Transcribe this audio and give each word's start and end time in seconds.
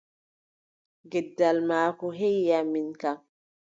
Gendal 1.11 1.57
maako 1.69 2.05
heʼi 2.17 2.43
am 2.57 2.67
min 2.73 2.87
kam! 3.01 3.17